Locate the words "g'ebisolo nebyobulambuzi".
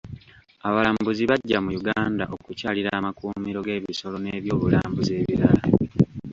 3.67-5.11